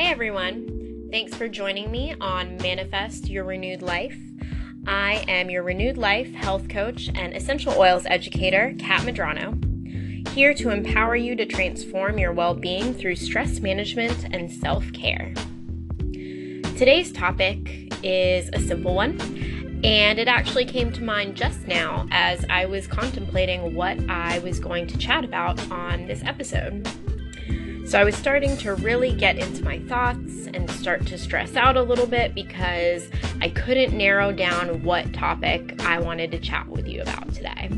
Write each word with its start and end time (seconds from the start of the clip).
Hey 0.00 0.06
everyone! 0.06 1.08
Thanks 1.10 1.34
for 1.34 1.46
joining 1.46 1.90
me 1.90 2.14
on 2.22 2.56
Manifest 2.56 3.28
Your 3.28 3.44
Renewed 3.44 3.82
Life. 3.82 4.18
I 4.86 5.22
am 5.28 5.50
your 5.50 5.62
Renewed 5.62 5.98
Life 5.98 6.32
health 6.32 6.70
coach 6.70 7.10
and 7.14 7.36
essential 7.36 7.74
oils 7.76 8.06
educator, 8.06 8.74
Kat 8.78 9.02
Madrano, 9.02 10.26
here 10.28 10.54
to 10.54 10.70
empower 10.70 11.16
you 11.16 11.36
to 11.36 11.44
transform 11.44 12.18
your 12.18 12.32
well 12.32 12.54
being 12.54 12.94
through 12.94 13.16
stress 13.16 13.60
management 13.60 14.24
and 14.32 14.50
self 14.50 14.90
care. 14.94 15.34
Today's 16.78 17.12
topic 17.12 17.92
is 18.02 18.48
a 18.54 18.58
simple 18.58 18.94
one, 18.94 19.20
and 19.84 20.18
it 20.18 20.28
actually 20.28 20.64
came 20.64 20.90
to 20.92 21.04
mind 21.04 21.36
just 21.36 21.68
now 21.68 22.08
as 22.10 22.46
I 22.48 22.64
was 22.64 22.86
contemplating 22.86 23.74
what 23.74 23.98
I 24.08 24.38
was 24.38 24.60
going 24.60 24.86
to 24.86 24.96
chat 24.96 25.26
about 25.26 25.60
on 25.70 26.06
this 26.06 26.24
episode. 26.24 26.88
So 27.90 27.98
I 27.98 28.04
was 28.04 28.14
starting 28.14 28.56
to 28.58 28.76
really 28.76 29.12
get 29.12 29.36
into 29.36 29.64
my 29.64 29.80
thoughts 29.80 30.46
and 30.54 30.70
start 30.70 31.06
to 31.08 31.18
stress 31.18 31.56
out 31.56 31.76
a 31.76 31.82
little 31.82 32.06
bit 32.06 32.36
because 32.36 33.10
I 33.40 33.48
couldn't 33.48 33.98
narrow 33.98 34.30
down 34.30 34.84
what 34.84 35.12
topic 35.12 35.74
I 35.82 35.98
wanted 35.98 36.30
to 36.30 36.38
chat 36.38 36.68
with 36.68 36.86
you 36.86 37.02
about 37.02 37.34
today. 37.34 37.68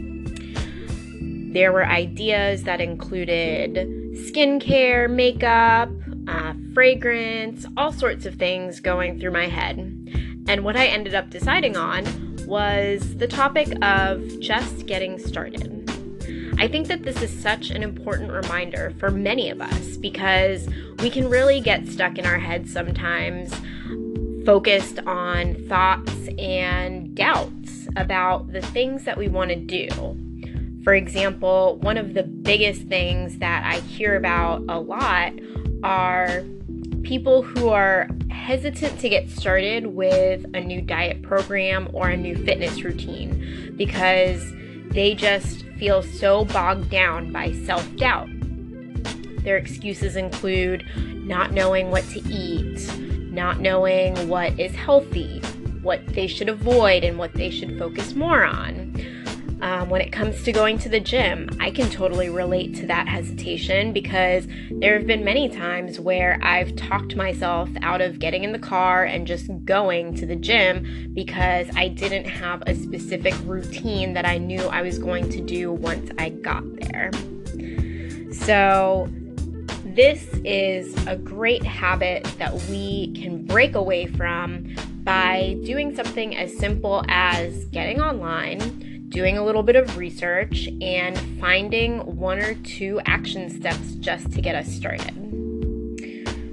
There 1.54 1.72
were 1.72 1.86
ideas 1.86 2.64
that 2.64 2.82
included 2.82 3.74
skincare, 4.18 5.10
makeup, 5.10 5.88
uh, 6.28 6.52
fragrance, 6.74 7.64
all 7.78 7.90
sorts 7.90 8.26
of 8.26 8.34
things 8.34 8.80
going 8.80 9.18
through 9.18 9.32
my 9.32 9.46
head. 9.46 9.78
And 10.46 10.62
what 10.62 10.76
I 10.76 10.88
ended 10.88 11.14
up 11.14 11.30
deciding 11.30 11.78
on 11.78 12.04
was 12.46 13.16
the 13.16 13.28
topic 13.28 13.72
of 13.80 14.22
just 14.40 14.84
getting 14.84 15.18
started. 15.18 15.81
I 16.62 16.68
think 16.68 16.86
that 16.86 17.02
this 17.02 17.20
is 17.20 17.42
such 17.42 17.70
an 17.70 17.82
important 17.82 18.30
reminder 18.30 18.94
for 19.00 19.10
many 19.10 19.50
of 19.50 19.60
us 19.60 19.96
because 19.96 20.68
we 21.00 21.10
can 21.10 21.28
really 21.28 21.60
get 21.60 21.88
stuck 21.88 22.18
in 22.18 22.24
our 22.24 22.38
heads 22.38 22.72
sometimes, 22.72 23.52
focused 24.46 25.00
on 25.00 25.56
thoughts 25.66 26.28
and 26.38 27.16
doubts 27.16 27.88
about 27.96 28.52
the 28.52 28.62
things 28.62 29.02
that 29.06 29.18
we 29.18 29.26
want 29.26 29.50
to 29.50 29.56
do. 29.56 29.88
For 30.84 30.94
example, 30.94 31.78
one 31.80 31.98
of 31.98 32.14
the 32.14 32.22
biggest 32.22 32.82
things 32.82 33.38
that 33.38 33.64
I 33.66 33.80
hear 33.80 34.14
about 34.14 34.62
a 34.68 34.78
lot 34.78 35.32
are 35.82 36.44
people 37.02 37.42
who 37.42 37.70
are 37.70 38.08
hesitant 38.30 39.00
to 39.00 39.08
get 39.08 39.28
started 39.30 39.88
with 39.88 40.46
a 40.54 40.60
new 40.60 40.80
diet 40.80 41.22
program 41.22 41.88
or 41.92 42.10
a 42.10 42.16
new 42.16 42.36
fitness 42.36 42.84
routine 42.84 43.74
because 43.76 44.52
they 44.90 45.16
just 45.16 45.64
feel 45.82 46.00
so 46.00 46.44
bogged 46.44 46.88
down 46.90 47.32
by 47.32 47.50
self 47.66 47.84
doubt. 47.96 48.28
Their 49.42 49.56
excuses 49.56 50.14
include 50.14 50.86
not 51.26 51.50
knowing 51.50 51.90
what 51.90 52.04
to 52.10 52.20
eat, 52.28 52.88
not 53.32 53.58
knowing 53.58 54.28
what 54.28 54.60
is 54.60 54.72
healthy, 54.76 55.40
what 55.82 56.06
they 56.06 56.28
should 56.28 56.48
avoid, 56.48 57.02
and 57.02 57.18
what 57.18 57.34
they 57.34 57.50
should 57.50 57.80
focus 57.80 58.14
more 58.14 58.44
on. 58.44 58.94
Um, 59.62 59.90
when 59.90 60.00
it 60.00 60.10
comes 60.10 60.42
to 60.42 60.50
going 60.50 60.76
to 60.78 60.88
the 60.88 60.98
gym, 60.98 61.48
I 61.60 61.70
can 61.70 61.88
totally 61.88 62.28
relate 62.28 62.74
to 62.78 62.86
that 62.88 63.06
hesitation 63.06 63.92
because 63.92 64.44
there 64.72 64.98
have 64.98 65.06
been 65.06 65.24
many 65.24 65.48
times 65.48 66.00
where 66.00 66.40
I've 66.42 66.74
talked 66.74 67.14
myself 67.14 67.70
out 67.80 68.00
of 68.00 68.18
getting 68.18 68.42
in 68.42 68.50
the 68.50 68.58
car 68.58 69.04
and 69.04 69.24
just 69.24 69.48
going 69.64 70.16
to 70.16 70.26
the 70.26 70.34
gym 70.34 71.12
because 71.14 71.68
I 71.76 71.86
didn't 71.86 72.24
have 72.24 72.64
a 72.66 72.74
specific 72.74 73.34
routine 73.44 74.14
that 74.14 74.26
I 74.26 74.36
knew 74.36 74.62
I 74.62 74.82
was 74.82 74.98
going 74.98 75.28
to 75.30 75.40
do 75.40 75.70
once 75.70 76.10
I 76.18 76.30
got 76.30 76.64
there. 76.80 77.12
So, 78.32 79.08
this 79.84 80.26
is 80.44 80.92
a 81.06 81.14
great 81.14 81.62
habit 81.62 82.24
that 82.38 82.52
we 82.68 83.12
can 83.12 83.46
break 83.46 83.76
away 83.76 84.06
from 84.06 84.74
by 85.04 85.56
doing 85.64 85.94
something 85.94 86.36
as 86.36 86.56
simple 86.56 87.04
as 87.06 87.66
getting 87.66 88.00
online 88.00 88.91
doing 89.12 89.38
a 89.38 89.44
little 89.44 89.62
bit 89.62 89.76
of 89.76 89.98
research 89.98 90.68
and 90.80 91.18
finding 91.38 91.98
one 92.16 92.38
or 92.38 92.54
two 92.54 92.98
action 93.04 93.50
steps 93.50 93.94
just 93.96 94.32
to 94.32 94.40
get 94.40 94.54
us 94.54 94.66
started. 94.66 95.10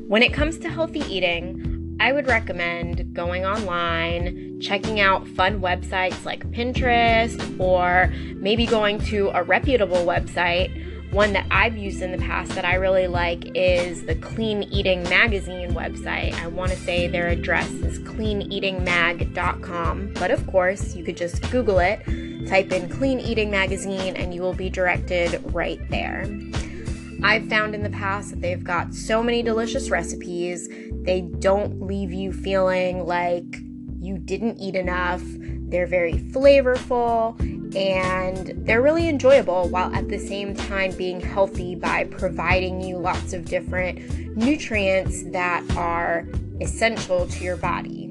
When 0.07 0.21
it 0.21 0.33
comes 0.33 0.57
to 0.59 0.69
healthy 0.69 0.99
eating, 1.01 1.95
I 2.01 2.11
would 2.11 2.27
recommend 2.27 3.13
going 3.13 3.45
online, 3.45 4.59
checking 4.61 4.99
out 4.99 5.25
fun 5.27 5.61
websites 5.61 6.25
like 6.25 6.49
Pinterest, 6.51 7.59
or 7.59 8.13
maybe 8.35 8.65
going 8.65 8.99
to 9.05 9.29
a 9.33 9.43
reputable 9.43 10.05
website. 10.05 10.87
One 11.13 11.31
that 11.33 11.45
I've 11.49 11.77
used 11.77 12.01
in 12.01 12.11
the 12.11 12.17
past 12.19 12.51
that 12.51 12.65
I 12.65 12.75
really 12.75 13.07
like 13.07 13.55
is 13.55 14.05
the 14.05 14.15
Clean 14.15 14.63
Eating 14.63 15.03
Magazine 15.03 15.73
website. 15.73 16.33
I 16.35 16.47
want 16.47 16.71
to 16.71 16.77
say 16.77 17.07
their 17.07 17.27
address 17.27 17.69
is 17.71 17.99
cleaneatingmag.com, 17.99 20.13
but 20.15 20.31
of 20.31 20.45
course, 20.47 20.95
you 20.95 21.03
could 21.03 21.17
just 21.17 21.51
Google 21.51 21.79
it 21.79 22.01
Type 22.49 22.71
in 22.71 22.89
Clean 22.89 23.19
Eating 23.19 23.51
Magazine 23.51 24.15
and 24.15 24.33
you 24.33 24.41
will 24.41 24.55
be 24.55 24.71
directed 24.71 25.39
right 25.53 25.79
there. 25.91 26.27
I've 27.21 27.47
found 27.47 27.75
in 27.75 27.83
the 27.83 27.91
past 27.91 28.31
that 28.31 28.41
they've 28.41 28.63
got 28.63 28.95
so 28.95 29.21
many 29.21 29.43
delicious 29.43 29.91
recipes. 29.91 30.67
They 31.03 31.21
don't 31.21 31.79
leave 31.79 32.11
you 32.11 32.33
feeling 32.33 33.05
like 33.05 33.45
you 33.99 34.17
didn't 34.17 34.57
eat 34.57 34.75
enough. 34.75 35.21
They're 35.23 35.85
very 35.85 36.13
flavorful 36.13 37.39
and 37.75 38.65
they're 38.65 38.81
really 38.81 39.07
enjoyable 39.07 39.69
while 39.69 39.93
at 39.93 40.09
the 40.09 40.17
same 40.17 40.55
time 40.55 40.91
being 40.93 41.21
healthy 41.21 41.75
by 41.75 42.05
providing 42.05 42.81
you 42.81 42.97
lots 42.97 43.31
of 43.33 43.45
different 43.45 44.35
nutrients 44.35 45.21
that 45.25 45.63
are 45.77 46.27
essential 46.61 47.27
to 47.27 47.43
your 47.43 47.57
body. 47.57 48.08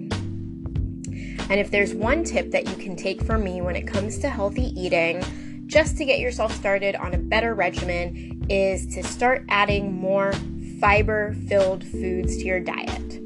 And 1.51 1.59
if 1.59 1.71
there's 1.71 1.95
one 1.95 2.25
tip 2.25 2.51
that 2.51 2.69
you 2.69 2.77
can 2.77 2.95
take 2.95 3.23
from 3.23 3.43
me 3.43 3.63
when 3.63 3.75
it 3.75 3.87
comes 3.87 4.19
to 4.19 4.29
healthy 4.29 4.79
eating, 4.79 5.25
just 5.67 5.97
to 5.97 6.05
get 6.05 6.19
yourself 6.19 6.55
started 6.55 6.95
on 6.97 7.15
a 7.15 7.19
better 7.19 7.55
regimen, 7.55 8.47
is 8.51 8.87
to 8.95 9.03
start 9.03 9.45
adding 9.49 9.93
more 9.93 10.33
fiber 10.81 11.35
filled 11.49 11.85
foods 11.85 12.37
to 12.37 12.45
your 12.45 12.61
diet. 12.61 13.21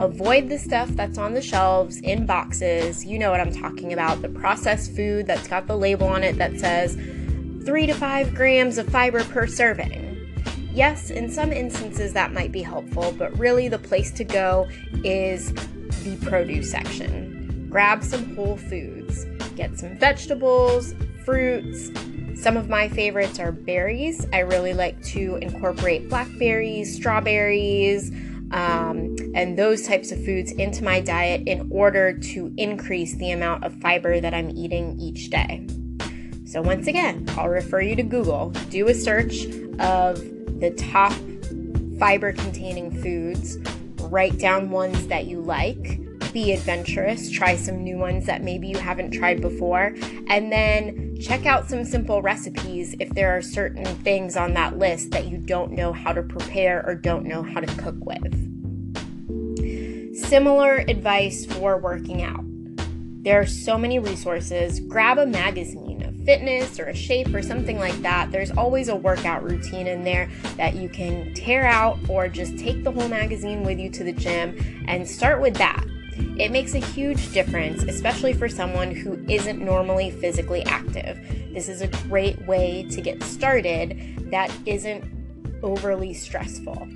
Avoid 0.00 0.48
the 0.48 0.58
stuff 0.58 0.88
that's 0.90 1.18
on 1.18 1.34
the 1.34 1.42
shelves 1.42 1.98
in 2.00 2.26
boxes. 2.26 3.04
You 3.04 3.18
know 3.18 3.32
what 3.32 3.40
I'm 3.40 3.52
talking 3.52 3.92
about 3.92 4.22
the 4.22 4.28
processed 4.28 4.94
food 4.94 5.26
that's 5.26 5.48
got 5.48 5.66
the 5.66 5.76
label 5.76 6.06
on 6.06 6.22
it 6.22 6.36
that 6.36 6.58
says 6.60 6.94
three 7.64 7.86
to 7.86 7.94
five 7.94 8.34
grams 8.34 8.78
of 8.78 8.88
fiber 8.88 9.24
per 9.24 9.48
serving. 9.48 10.04
Yes, 10.72 11.10
in 11.10 11.28
some 11.28 11.52
instances 11.52 12.12
that 12.12 12.32
might 12.32 12.52
be 12.52 12.62
helpful, 12.62 13.12
but 13.18 13.36
really 13.36 13.66
the 13.66 13.80
place 13.80 14.12
to 14.12 14.24
go 14.24 14.68
is 15.02 15.52
the 16.04 16.16
produce 16.22 16.70
section 16.70 17.37
grab 17.68 18.02
some 18.02 18.34
whole 18.34 18.56
foods, 18.56 19.24
get 19.56 19.78
some 19.78 19.96
vegetables, 19.96 20.94
fruits. 21.24 21.90
Some 22.40 22.56
of 22.56 22.68
my 22.68 22.88
favorites 22.88 23.38
are 23.38 23.52
berries. 23.52 24.26
I 24.32 24.40
really 24.40 24.72
like 24.72 25.02
to 25.06 25.36
incorporate 25.42 26.08
blackberries, 26.08 26.94
strawberries, 26.94 28.10
um, 28.52 29.16
and 29.34 29.58
those 29.58 29.86
types 29.86 30.10
of 30.10 30.24
foods 30.24 30.52
into 30.52 30.82
my 30.82 31.00
diet 31.00 31.42
in 31.46 31.68
order 31.70 32.16
to 32.16 32.54
increase 32.56 33.14
the 33.16 33.32
amount 33.32 33.64
of 33.64 33.74
fiber 33.80 34.20
that 34.20 34.32
I'm 34.32 34.50
eating 34.50 34.98
each 34.98 35.30
day. 35.30 35.66
So, 36.46 36.62
once 36.62 36.86
again, 36.86 37.26
I'll 37.36 37.50
refer 37.50 37.82
you 37.82 37.94
to 37.96 38.02
Google. 38.02 38.50
Do 38.70 38.88
a 38.88 38.94
search 38.94 39.44
of 39.78 40.18
the 40.60 40.74
top 40.78 41.12
fiber 41.98 42.32
containing 42.32 42.90
foods, 43.02 43.58
write 44.04 44.38
down 44.38 44.70
ones 44.70 45.08
that 45.08 45.26
you 45.26 45.40
like, 45.40 46.00
be 46.32 46.52
adventurous, 46.52 47.30
try 47.30 47.56
some 47.56 47.82
new 47.82 47.96
ones 47.98 48.26
that 48.26 48.42
maybe 48.42 48.68
you 48.68 48.78
haven't 48.78 49.10
tried 49.10 49.40
before, 49.40 49.94
and 50.28 50.52
then 50.52 51.16
check 51.20 51.46
out 51.46 51.68
some 51.68 51.84
simple 51.84 52.22
recipes 52.22 52.94
if 53.00 53.08
there 53.10 53.36
are 53.36 53.42
certain 53.42 53.84
things 53.84 54.36
on 54.36 54.54
that 54.54 54.78
list 54.78 55.10
that 55.10 55.26
you 55.26 55.38
don't 55.38 55.72
know 55.72 55.92
how 55.92 56.12
to 56.12 56.22
prepare 56.22 56.84
or 56.86 56.94
don't 56.94 57.24
know 57.24 57.42
how 57.42 57.60
to 57.60 57.66
cook 57.76 57.96
with. 58.04 58.34
Similar 60.16 60.84
advice 60.88 61.46
for 61.46 61.78
working 61.78 62.22
out. 62.22 62.44
There 63.22 63.40
are 63.40 63.46
so 63.46 63.76
many 63.76 63.98
resources. 63.98 64.78
Grab 64.80 65.18
a 65.18 65.26
magazine, 65.26 66.02
a 66.02 66.12
fitness 66.24 66.78
or 66.78 66.84
a 66.84 66.94
shape 66.94 67.34
or 67.34 67.42
something 67.42 67.78
like 67.78 68.00
that. 68.02 68.30
There's 68.30 68.50
always 68.50 68.88
a 68.88 68.96
workout 68.96 69.42
routine 69.42 69.86
in 69.86 70.04
there 70.04 70.30
that 70.56 70.76
you 70.76 70.88
can 70.88 71.34
tear 71.34 71.66
out 71.66 71.98
or 72.08 72.28
just 72.28 72.56
take 72.58 72.84
the 72.84 72.92
whole 72.92 73.08
magazine 73.08 73.64
with 73.64 73.78
you 73.78 73.90
to 73.90 74.04
the 74.04 74.12
gym 74.12 74.84
and 74.86 75.08
start 75.08 75.40
with 75.40 75.54
that. 75.56 75.87
It 76.38 76.50
makes 76.50 76.74
a 76.74 76.78
huge 76.78 77.32
difference, 77.32 77.82
especially 77.82 78.32
for 78.32 78.48
someone 78.48 78.92
who 78.92 79.24
isn't 79.28 79.60
normally 79.60 80.10
physically 80.10 80.64
active. 80.64 81.18
This 81.52 81.68
is 81.68 81.80
a 81.80 81.88
great 81.88 82.40
way 82.46 82.86
to 82.90 83.00
get 83.00 83.22
started 83.22 84.30
that 84.30 84.52
isn't 84.66 85.04
overly 85.62 86.14
stressful. 86.14 86.86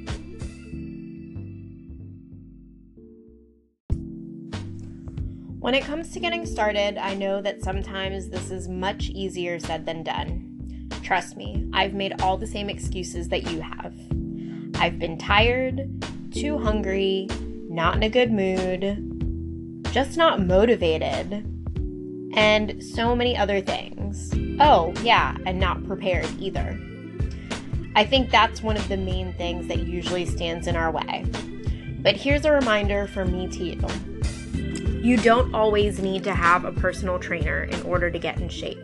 When 5.58 5.74
it 5.74 5.84
comes 5.84 6.12
to 6.12 6.20
getting 6.20 6.44
started, 6.44 6.98
I 6.98 7.14
know 7.14 7.40
that 7.40 7.62
sometimes 7.62 8.28
this 8.28 8.50
is 8.50 8.68
much 8.68 9.10
easier 9.10 9.60
said 9.60 9.86
than 9.86 10.02
done. 10.02 10.88
Trust 11.02 11.36
me, 11.36 11.68
I've 11.72 11.94
made 11.94 12.20
all 12.20 12.36
the 12.36 12.46
same 12.46 12.68
excuses 12.68 13.28
that 13.28 13.50
you 13.50 13.60
have. 13.60 13.94
I've 14.80 14.98
been 14.98 15.16
tired, 15.18 15.88
too 16.32 16.58
hungry, 16.58 17.28
not 17.68 17.94
in 17.96 18.02
a 18.02 18.08
good 18.08 18.32
mood, 18.32 19.11
just 19.92 20.16
not 20.16 20.40
motivated, 20.40 21.44
and 22.34 22.82
so 22.82 23.14
many 23.14 23.36
other 23.36 23.60
things. 23.60 24.32
Oh, 24.58 24.94
yeah, 25.02 25.36
and 25.44 25.60
not 25.60 25.86
prepared 25.86 26.28
either. 26.40 26.80
I 27.94 28.04
think 28.04 28.30
that's 28.30 28.62
one 28.62 28.78
of 28.78 28.88
the 28.88 28.96
main 28.96 29.34
things 29.34 29.68
that 29.68 29.80
usually 29.80 30.24
stands 30.24 30.66
in 30.66 30.76
our 30.76 30.90
way. 30.90 31.26
But 32.00 32.16
here's 32.16 32.46
a 32.46 32.52
reminder 32.52 33.06
for 33.06 33.26
me 33.26 33.48
to 33.48 33.64
you 33.64 33.78
you 35.02 35.16
don't 35.18 35.54
always 35.54 35.98
need 35.98 36.24
to 36.24 36.32
have 36.32 36.64
a 36.64 36.72
personal 36.72 37.18
trainer 37.18 37.64
in 37.64 37.82
order 37.82 38.10
to 38.10 38.18
get 38.18 38.40
in 38.40 38.48
shape. 38.48 38.78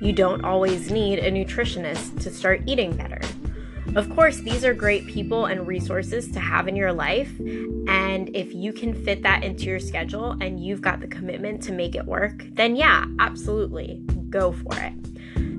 You 0.00 0.12
don't 0.12 0.44
always 0.44 0.90
need 0.90 1.18
a 1.18 1.30
nutritionist 1.30 2.22
to 2.22 2.30
start 2.30 2.62
eating 2.66 2.96
better. 2.96 3.20
Of 3.94 4.08
course, 4.08 4.38
these 4.38 4.64
are 4.64 4.72
great 4.72 5.06
people 5.06 5.44
and 5.44 5.66
resources 5.66 6.30
to 6.32 6.40
have 6.40 6.66
in 6.66 6.76
your 6.76 6.94
life. 6.94 7.30
And 7.38 8.34
if 8.34 8.54
you 8.54 8.72
can 8.72 8.94
fit 9.04 9.22
that 9.22 9.44
into 9.44 9.64
your 9.64 9.80
schedule 9.80 10.30
and 10.40 10.58
you've 10.58 10.80
got 10.80 11.00
the 11.00 11.06
commitment 11.06 11.62
to 11.64 11.72
make 11.72 11.94
it 11.94 12.06
work, 12.06 12.42
then 12.52 12.74
yeah, 12.74 13.04
absolutely, 13.18 14.02
go 14.30 14.52
for 14.52 14.74
it. 14.78 14.94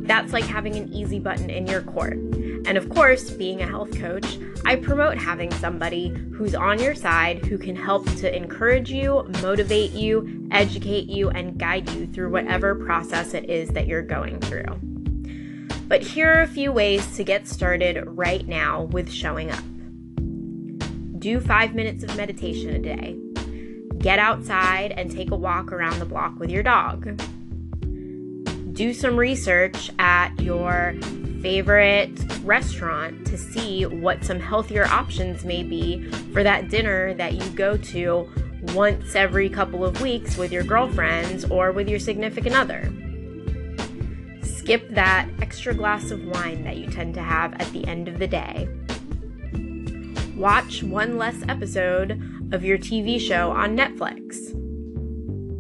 That's 0.08 0.34
like 0.34 0.46
having 0.46 0.76
an 0.76 0.92
easy 0.92 1.20
button 1.20 1.52
in 1.52 1.68
your 1.68 1.84
court. 1.84 2.18
And 2.66 2.76
of 2.76 2.90
course, 2.90 3.30
being 3.30 3.62
a 3.62 3.68
health 3.68 3.96
coach, 4.00 4.40
I 4.66 4.78
promote 4.78 5.18
having 5.20 5.52
somebody 5.52 6.10
who's 6.36 6.56
on 6.56 6.80
your 6.80 6.96
side 6.96 7.46
who 7.46 7.60
can 7.60 7.76
help 7.76 8.06
to 8.16 8.36
encourage 8.36 8.90
you, 8.90 9.28
motivate 9.44 9.92
you, 9.92 10.48
educate 10.50 11.08
you, 11.08 11.30
and 11.30 11.60
guide 11.60 11.88
you 11.92 12.08
through 12.08 12.32
whatever 12.32 12.74
process 12.74 13.36
it 13.36 13.48
is 13.48 13.70
that 13.70 13.86
you're 13.86 14.02
going 14.02 14.40
through. 14.40 14.93
But 15.94 16.02
here 16.02 16.40
are 16.40 16.42
a 16.42 16.48
few 16.48 16.72
ways 16.72 17.16
to 17.18 17.24
get 17.24 17.48
started 17.48 18.04
right 18.08 18.48
now 18.48 18.86
with 18.86 19.12
showing 19.12 19.52
up. 19.52 19.64
Do 21.20 21.40
five 21.40 21.76
minutes 21.76 22.04
of 22.04 22.18
meditation 22.18 22.72
a 22.72 22.80
day. 22.80 23.16
Get 24.00 24.18
outside 24.18 24.94
and 24.94 25.12
take 25.12 25.30
a 25.30 25.36
walk 25.36 25.72
around 25.72 26.00
the 26.00 26.06
block 26.06 26.40
with 26.40 26.50
your 26.50 26.64
dog. 26.64 27.22
Do 28.74 28.92
some 28.92 29.18
research 29.18 29.92
at 30.00 30.32
your 30.42 30.96
favorite 31.44 32.20
restaurant 32.42 33.28
to 33.28 33.38
see 33.38 33.86
what 33.86 34.26
some 34.26 34.40
healthier 34.40 34.88
options 34.88 35.46
may 35.46 35.62
be 35.62 36.10
for 36.34 36.42
that 36.42 36.72
dinner 36.72 37.14
that 37.14 37.34
you 37.34 37.48
go 37.52 37.78
to 37.78 38.28
once 38.74 39.14
every 39.14 39.48
couple 39.48 39.86
of 39.86 40.02
weeks 40.02 40.38
with 40.38 40.52
your 40.52 40.64
girlfriends 40.64 41.46
or 41.46 41.72
with 41.72 41.88
your 41.88 42.00
significant 42.00 42.56
other 42.56 42.92
skip 44.64 44.88
that 44.92 45.28
extra 45.42 45.74
glass 45.74 46.10
of 46.10 46.24
wine 46.24 46.64
that 46.64 46.78
you 46.78 46.88
tend 46.88 47.14
to 47.14 47.22
have 47.22 47.54
at 47.56 47.70
the 47.74 47.86
end 47.86 48.08
of 48.08 48.18
the 48.18 48.28
day. 48.28 48.70
Watch 50.38 50.84
one 50.84 51.18
less 51.18 51.36
episode 51.50 52.12
of 52.54 52.64
your 52.64 52.78
TV 52.78 53.20
show 53.20 53.52
on 53.52 53.76
Netflix. 53.76 54.52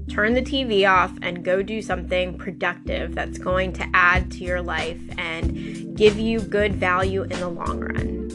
Turn 0.10 0.36
the 0.36 0.42
TV 0.42 0.90
off 0.90 1.12
and 1.22 1.44
go 1.44 1.62
do 1.62 1.82
something 1.82 2.38
productive 2.38 3.14
that's 3.14 3.38
going 3.38 3.74
to 3.74 3.86
add 3.94 4.32
to 4.32 4.46
your 4.46 4.62
life 4.62 5.02
and 5.18 5.98
give 5.98 6.18
you 6.18 6.40
good 6.40 6.74
value 6.74 7.24
in 7.24 7.40
the 7.42 7.50
long 7.50 7.82
run. 7.82 8.30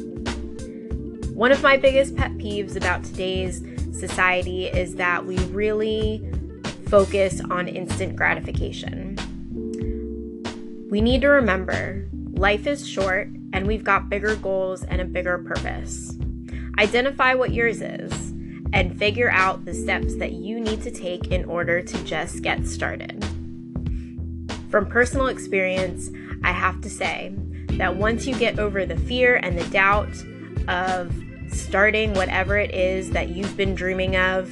One 1.35 1.51
of 1.51 1.63
my 1.63 1.79
biggest 1.79 2.15
pet 2.15 2.33
peeves 2.33 2.77
about 2.77 3.05
today's 3.05 3.63
society 3.99 4.67
is 4.67 4.97
that 4.97 5.25
we 5.25 5.39
really 5.47 6.31
focus 6.89 7.41
on 7.49 7.69
instant 7.69 8.17
gratification. 8.17 9.19
We 10.91 11.03
need 11.03 11.21
to 11.21 11.29
remember 11.29 12.09
life 12.33 12.67
is 12.67 12.89
short 12.89 13.29
and 13.53 13.67
we've 13.67 13.85
got 13.85 14.09
bigger 14.09 14.37
goals 14.37 14.85
and 14.85 15.03
a 15.03 15.05
bigger 15.05 15.37
purpose. 15.37 16.17
Identify 16.79 17.35
what 17.35 17.53
yours 17.53 17.83
is 17.83 18.31
and 18.73 18.99
figure 18.99 19.31
out 19.31 19.67
the 19.67 19.75
steps 19.75 20.17
that 20.17 20.33
you 20.33 20.59
need 20.59 20.81
to 20.85 20.91
take 20.91 21.27
in 21.27 21.45
order 21.45 21.83
to 21.83 22.05
just 22.05 22.41
get 22.41 22.67
started. 22.67 23.23
From 24.71 24.87
personal 24.87 25.27
experience, 25.27 26.09
I 26.43 26.53
have 26.53 26.81
to 26.81 26.89
say 26.89 27.35
that 27.73 27.97
once 27.97 28.27
you 28.27 28.35
get 28.35 28.59
over 28.59 28.87
the 28.87 28.97
fear 28.97 29.37
and 29.37 29.59
the 29.59 29.69
doubt 29.69 30.15
of 30.69 31.15
starting 31.53 32.15
whatever 32.15 32.57
it 32.57 32.75
is 32.75 33.11
that 33.11 33.29
you've 33.29 33.59
been 33.59 33.75
dreaming 33.75 34.17
of, 34.17 34.51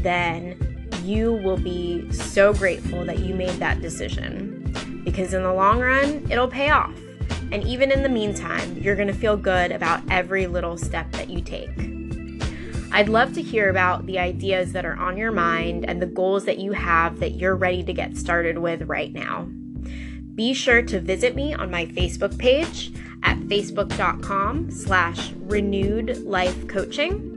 then 0.00 0.56
you 1.02 1.32
will 1.32 1.58
be 1.58 2.08
so 2.12 2.54
grateful 2.54 3.04
that 3.04 3.18
you 3.18 3.34
made 3.34 3.54
that 3.54 3.80
decision 3.80 4.61
because 5.04 5.34
in 5.34 5.42
the 5.42 5.52
long 5.52 5.80
run, 5.80 6.26
it'll 6.30 6.48
pay 6.48 6.70
off. 6.70 6.94
And 7.50 7.64
even 7.64 7.90
in 7.90 8.02
the 8.02 8.08
meantime, 8.08 8.76
you're 8.78 8.96
going 8.96 9.08
to 9.08 9.14
feel 9.14 9.36
good 9.36 9.72
about 9.72 10.00
every 10.10 10.46
little 10.46 10.78
step 10.78 11.10
that 11.12 11.28
you 11.28 11.40
take. 11.40 11.70
I'd 12.94 13.08
love 13.08 13.32
to 13.34 13.42
hear 13.42 13.70
about 13.70 14.06
the 14.06 14.18
ideas 14.18 14.72
that 14.72 14.84
are 14.84 14.96
on 14.96 15.16
your 15.16 15.32
mind 15.32 15.86
and 15.86 16.00
the 16.00 16.06
goals 16.06 16.44
that 16.44 16.58
you 16.58 16.72
have 16.72 17.20
that 17.20 17.32
you're 17.32 17.56
ready 17.56 17.82
to 17.82 17.92
get 17.92 18.16
started 18.16 18.58
with 18.58 18.82
right 18.82 19.12
now. 19.12 19.48
Be 20.34 20.54
sure 20.54 20.82
to 20.82 21.00
visit 21.00 21.34
me 21.34 21.54
on 21.54 21.70
my 21.70 21.86
Facebook 21.86 22.36
page 22.38 22.92
at 23.22 23.38
facebook.com 23.40 24.70
slash 24.70 25.32
renewed 25.32 26.18
life 26.24 26.66
coaching 26.68 27.28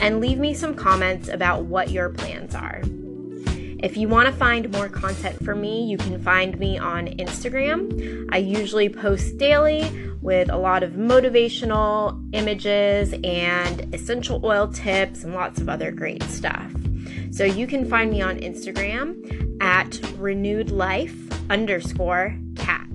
and 0.00 0.20
leave 0.20 0.38
me 0.38 0.54
some 0.54 0.74
comments 0.74 1.28
about 1.28 1.64
what 1.64 1.90
your 1.90 2.08
plans 2.08 2.54
are. 2.54 2.82
If 3.82 3.96
you 3.96 4.06
want 4.06 4.28
to 4.28 4.32
find 4.32 4.70
more 4.70 4.88
content 4.88 5.44
from 5.44 5.60
me, 5.60 5.84
you 5.86 5.96
can 5.96 6.22
find 6.22 6.56
me 6.56 6.78
on 6.78 7.08
Instagram. 7.08 8.28
I 8.30 8.36
usually 8.36 8.88
post 8.88 9.38
daily 9.38 9.90
with 10.22 10.50
a 10.50 10.56
lot 10.56 10.84
of 10.84 10.92
motivational 10.92 12.24
images 12.32 13.12
and 13.24 13.92
essential 13.92 14.40
oil 14.46 14.68
tips 14.68 15.24
and 15.24 15.34
lots 15.34 15.60
of 15.60 15.68
other 15.68 15.90
great 15.90 16.22
stuff. 16.22 16.70
So 17.32 17.42
you 17.42 17.66
can 17.66 17.84
find 17.84 18.12
me 18.12 18.22
on 18.22 18.38
Instagram 18.38 19.60
at 19.60 20.00
renewed 20.16 20.70
life 20.70 21.16
underscore 21.50 22.36
cat. 22.54 22.88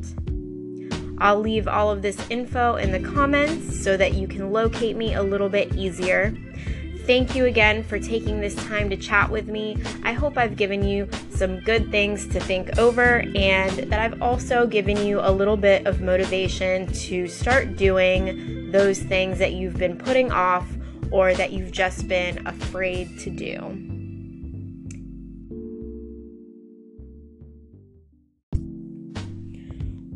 I'll 1.17 1.41
leave 1.41 1.67
all 1.67 1.91
of 1.91 2.01
this 2.01 2.17
info 2.29 2.75
in 2.75 2.93
the 2.93 2.99
comments 3.01 3.83
so 3.83 3.97
that 3.97 4.13
you 4.13 4.25
can 4.25 4.53
locate 4.53 4.95
me 4.95 5.15
a 5.15 5.23
little 5.23 5.49
bit 5.49 5.75
easier. 5.75 6.33
Thank 7.07 7.35
you 7.35 7.45
again 7.45 7.83
for 7.83 7.99
taking 7.99 8.41
this 8.41 8.53
time 8.53 8.89
to 8.89 8.97
chat 8.97 9.31
with 9.31 9.47
me. 9.47 9.77
I 10.03 10.11
hope 10.11 10.37
I've 10.37 10.57
given 10.57 10.83
you 10.83 11.07
some 11.29 11.61
good 11.61 11.89
things 11.89 12.27
to 12.27 12.39
think 12.41 12.77
over 12.77 13.23
and 13.33 13.71
that 13.89 14.01
I've 14.01 14.21
also 14.21 14.67
given 14.67 14.97
you 14.97 15.21
a 15.21 15.31
little 15.31 15.55
bit 15.55 15.87
of 15.87 16.01
motivation 16.01 16.85
to 16.87 17.29
start 17.29 17.77
doing 17.77 18.71
those 18.71 18.99
things 18.99 19.39
that 19.39 19.53
you've 19.53 19.77
been 19.77 19.97
putting 19.97 20.33
off 20.33 20.67
or 21.09 21.33
that 21.33 21.53
you've 21.53 21.71
just 21.71 22.09
been 22.09 22.45
afraid 22.45 23.17
to 23.19 23.29
do. 23.29 23.96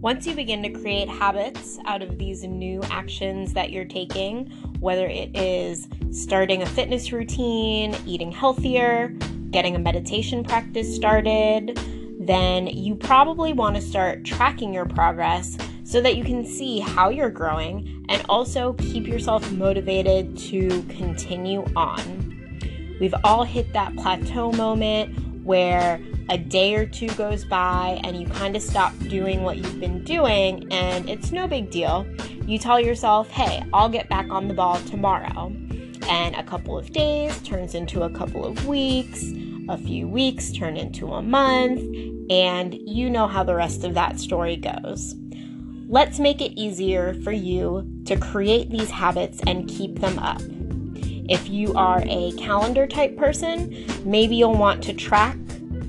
Once 0.01 0.25
you 0.25 0.33
begin 0.33 0.63
to 0.63 0.69
create 0.69 1.07
habits 1.07 1.77
out 1.85 2.01
of 2.01 2.17
these 2.17 2.43
new 2.43 2.81
actions 2.89 3.53
that 3.53 3.69
you're 3.69 3.85
taking, 3.85 4.47
whether 4.79 5.05
it 5.05 5.29
is 5.37 5.87
starting 6.09 6.63
a 6.63 6.65
fitness 6.65 7.11
routine, 7.11 7.95
eating 8.07 8.31
healthier, 8.31 9.09
getting 9.51 9.75
a 9.75 9.79
meditation 9.79 10.43
practice 10.43 10.95
started, 10.95 11.79
then 12.19 12.65
you 12.65 12.95
probably 12.95 13.53
want 13.53 13.75
to 13.75 13.81
start 13.81 14.23
tracking 14.23 14.73
your 14.73 14.87
progress 14.87 15.55
so 15.83 16.01
that 16.01 16.15
you 16.15 16.23
can 16.23 16.43
see 16.43 16.79
how 16.79 17.09
you're 17.09 17.29
growing 17.29 18.03
and 18.09 18.25
also 18.27 18.73
keep 18.79 19.05
yourself 19.05 19.51
motivated 19.51 20.35
to 20.35 20.81
continue 20.83 21.63
on. 21.75 22.97
We've 22.99 23.15
all 23.23 23.43
hit 23.43 23.71
that 23.73 23.95
plateau 23.97 24.51
moment 24.53 25.43
where 25.43 26.01
a 26.31 26.37
day 26.37 26.75
or 26.75 26.85
two 26.85 27.09
goes 27.09 27.43
by 27.43 27.99
and 28.05 28.17
you 28.19 28.25
kind 28.25 28.55
of 28.55 28.61
stop 28.61 28.97
doing 29.09 29.43
what 29.43 29.57
you've 29.57 29.81
been 29.81 30.01
doing, 30.05 30.65
and 30.71 31.09
it's 31.09 31.33
no 31.33 31.45
big 31.45 31.69
deal. 31.69 32.07
You 32.45 32.57
tell 32.57 32.79
yourself, 32.79 33.29
hey, 33.29 33.61
I'll 33.73 33.89
get 33.89 34.07
back 34.07 34.29
on 34.29 34.47
the 34.47 34.53
ball 34.53 34.77
tomorrow. 34.87 35.53
And 36.07 36.35
a 36.35 36.43
couple 36.43 36.77
of 36.77 36.91
days 36.93 37.37
turns 37.41 37.75
into 37.75 38.03
a 38.03 38.09
couple 38.09 38.45
of 38.45 38.65
weeks, 38.65 39.25
a 39.67 39.77
few 39.77 40.07
weeks 40.07 40.53
turn 40.53 40.77
into 40.77 41.13
a 41.13 41.21
month, 41.21 41.81
and 42.31 42.75
you 42.75 43.09
know 43.09 43.27
how 43.27 43.43
the 43.43 43.53
rest 43.53 43.83
of 43.83 43.93
that 43.95 44.17
story 44.17 44.55
goes. 44.55 45.15
Let's 45.89 46.17
make 46.17 46.39
it 46.39 46.57
easier 46.57 47.13
for 47.25 47.33
you 47.33 47.85
to 48.05 48.15
create 48.15 48.69
these 48.69 48.89
habits 48.89 49.41
and 49.45 49.67
keep 49.67 49.99
them 49.99 50.17
up. 50.17 50.41
If 51.29 51.49
you 51.49 51.73
are 51.73 52.01
a 52.05 52.31
calendar 52.33 52.87
type 52.87 53.17
person, 53.17 53.85
maybe 54.05 54.37
you'll 54.37 54.55
want 54.55 54.81
to 54.83 54.93
track 54.93 55.37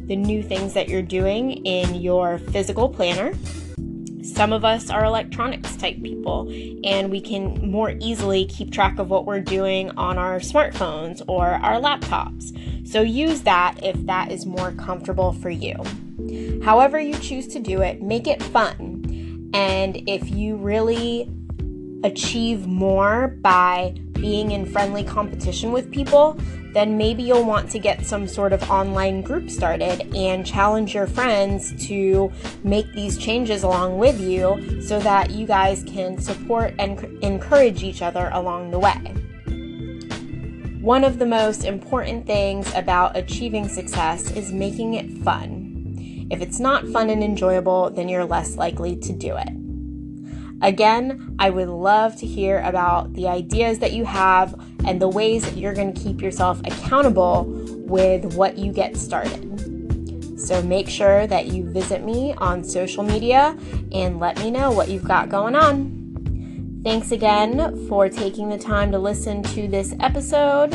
the 0.06 0.16
new 0.16 0.42
things 0.42 0.74
that 0.74 0.88
you're 0.88 1.02
doing 1.02 1.64
in 1.64 1.94
your 1.94 2.38
physical 2.38 2.88
planner. 2.88 3.32
Some 4.22 4.52
of 4.52 4.64
us 4.64 4.88
are 4.88 5.04
electronics 5.04 5.76
type 5.76 6.00
people, 6.02 6.48
and 6.84 7.10
we 7.10 7.20
can 7.20 7.70
more 7.70 7.94
easily 8.00 8.46
keep 8.46 8.72
track 8.72 8.98
of 8.98 9.10
what 9.10 9.26
we're 9.26 9.40
doing 9.40 9.90
on 9.90 10.16
our 10.16 10.38
smartphones 10.38 11.22
or 11.26 11.48
our 11.48 11.80
laptops. 11.80 12.56
So 12.86 13.02
use 13.02 13.42
that 13.42 13.78
if 13.82 13.96
that 14.06 14.30
is 14.30 14.46
more 14.46 14.72
comfortable 14.72 15.32
for 15.32 15.50
you. 15.50 15.74
However, 16.62 17.00
you 17.00 17.14
choose 17.14 17.48
to 17.48 17.58
do 17.58 17.82
it, 17.82 18.00
make 18.00 18.26
it 18.26 18.42
fun. 18.42 19.50
And 19.54 20.08
if 20.08 20.30
you 20.30 20.56
really 20.56 21.28
achieve 22.04 22.66
more 22.66 23.28
by 23.40 23.94
being 24.14 24.52
in 24.52 24.64
friendly 24.66 25.04
competition 25.04 25.72
with 25.72 25.90
people, 25.90 26.38
then 26.72 26.96
maybe 26.96 27.22
you'll 27.22 27.44
want 27.44 27.70
to 27.70 27.78
get 27.78 28.06
some 28.06 28.26
sort 28.26 28.52
of 28.52 28.62
online 28.70 29.20
group 29.20 29.50
started 29.50 30.14
and 30.16 30.46
challenge 30.46 30.94
your 30.94 31.06
friends 31.06 31.74
to 31.86 32.32
make 32.64 32.90
these 32.94 33.18
changes 33.18 33.62
along 33.62 33.98
with 33.98 34.18
you 34.20 34.80
so 34.80 34.98
that 35.00 35.30
you 35.30 35.46
guys 35.46 35.84
can 35.84 36.18
support 36.18 36.74
and 36.78 36.98
encourage 37.22 37.82
each 37.82 38.00
other 38.00 38.30
along 38.32 38.70
the 38.70 38.78
way. 38.78 39.14
One 40.80 41.04
of 41.04 41.18
the 41.18 41.26
most 41.26 41.64
important 41.64 42.26
things 42.26 42.72
about 42.74 43.16
achieving 43.16 43.68
success 43.68 44.30
is 44.32 44.50
making 44.50 44.94
it 44.94 45.10
fun. 45.22 46.26
If 46.30 46.40
it's 46.40 46.58
not 46.58 46.88
fun 46.88 47.10
and 47.10 47.22
enjoyable, 47.22 47.90
then 47.90 48.08
you're 48.08 48.24
less 48.24 48.56
likely 48.56 48.96
to 48.96 49.12
do 49.12 49.36
it. 49.36 49.61
Again, 50.62 51.34
I 51.38 51.50
would 51.50 51.68
love 51.68 52.16
to 52.16 52.26
hear 52.26 52.60
about 52.60 53.12
the 53.14 53.26
ideas 53.26 53.80
that 53.80 53.92
you 53.92 54.04
have 54.04 54.54
and 54.84 55.02
the 55.02 55.08
ways 55.08 55.44
that 55.44 55.56
you're 55.56 55.74
going 55.74 55.92
to 55.92 56.00
keep 56.00 56.22
yourself 56.22 56.60
accountable 56.60 57.44
with 57.86 58.34
what 58.34 58.56
you 58.56 58.72
get 58.72 58.96
started. 58.96 60.40
So 60.40 60.62
make 60.62 60.88
sure 60.88 61.26
that 61.26 61.48
you 61.48 61.68
visit 61.68 62.04
me 62.04 62.34
on 62.34 62.64
social 62.64 63.02
media 63.02 63.56
and 63.92 64.20
let 64.20 64.38
me 64.38 64.50
know 64.50 64.70
what 64.70 64.88
you've 64.88 65.04
got 65.04 65.28
going 65.28 65.54
on. 65.54 66.80
Thanks 66.84 67.12
again 67.12 67.86
for 67.88 68.08
taking 68.08 68.48
the 68.48 68.58
time 68.58 68.90
to 68.92 68.98
listen 68.98 69.42
to 69.44 69.68
this 69.68 69.94
episode. 70.00 70.74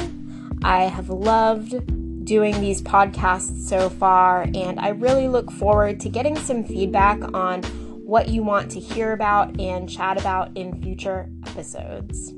I 0.63 0.84
have 0.84 1.10
loved 1.10 2.25
doing 2.25 2.60
these 2.60 2.82
podcasts 2.82 3.67
so 3.67 3.89
far, 3.89 4.44
and 4.53 4.79
I 4.79 4.89
really 4.89 5.27
look 5.27 5.51
forward 5.51 6.00
to 6.01 6.10
getting 6.10 6.36
some 6.38 6.63
feedback 6.63 7.20
on 7.34 7.62
what 8.07 8.29
you 8.29 8.41
want 8.41 8.71
to 8.71 8.79
hear 8.79 9.11
about 9.11 9.59
and 9.59 9.89
chat 9.89 10.17
about 10.17 10.55
in 10.55 10.81
future 10.81 11.29
episodes. 11.45 12.33